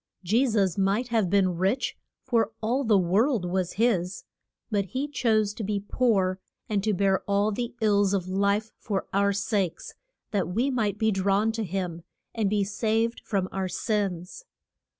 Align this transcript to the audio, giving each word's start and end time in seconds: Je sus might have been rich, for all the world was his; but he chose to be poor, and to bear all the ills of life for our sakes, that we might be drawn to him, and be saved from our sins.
Je 0.23 0.47
sus 0.47 0.79
might 0.79 1.09
have 1.09 1.29
been 1.29 1.55
rich, 1.57 1.95
for 2.23 2.53
all 2.59 2.83
the 2.83 2.97
world 2.97 3.45
was 3.45 3.73
his; 3.73 4.23
but 4.71 4.85
he 4.85 5.07
chose 5.07 5.53
to 5.53 5.63
be 5.63 5.79
poor, 5.79 6.39
and 6.67 6.83
to 6.83 6.91
bear 6.91 7.21
all 7.27 7.51
the 7.51 7.75
ills 7.81 8.11
of 8.11 8.27
life 8.27 8.71
for 8.79 9.05
our 9.13 9.31
sakes, 9.31 9.93
that 10.31 10.47
we 10.47 10.71
might 10.71 10.97
be 10.97 11.11
drawn 11.11 11.51
to 11.51 11.63
him, 11.63 12.01
and 12.33 12.49
be 12.49 12.63
saved 12.63 13.21
from 13.23 13.47
our 13.51 13.67
sins. 13.69 14.43